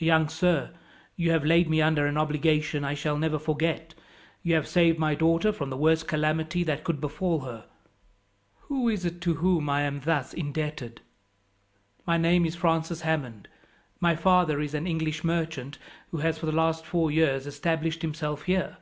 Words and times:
"Young 0.00 0.28
sir, 0.28 0.72
you 1.14 1.30
have 1.30 1.44
laid 1.44 1.70
me 1.70 1.80
under 1.80 2.04
an 2.04 2.16
obligation 2.18 2.84
I 2.84 2.94
shall 2.94 3.16
never 3.16 3.38
forget. 3.38 3.94
You 4.42 4.56
have 4.56 4.66
saved 4.66 4.98
my 4.98 5.14
daughter 5.14 5.52
from 5.52 5.70
the 5.70 5.76
worst 5.76 6.08
calamity 6.08 6.64
that 6.64 6.82
could 6.82 7.00
befall 7.00 7.42
her. 7.42 7.66
Who 8.62 8.88
is 8.88 9.04
it 9.04 9.20
to 9.20 9.34
whom 9.34 9.68
I 9.70 9.82
am 9.82 10.00
thus 10.00 10.34
indebted?" 10.34 11.02
"My 12.04 12.16
name 12.18 12.44
is 12.44 12.56
Francis 12.56 13.02
Hammond. 13.02 13.46
My 14.00 14.16
father 14.16 14.60
is 14.60 14.74
an 14.74 14.88
English 14.88 15.22
merchant 15.22 15.78
who 16.10 16.16
has, 16.16 16.36
for 16.36 16.46
the 16.46 16.50
last 16.50 16.84
four 16.84 17.12
years, 17.12 17.46
established 17.46 18.02
himself 18.02 18.42
here." 18.46 18.78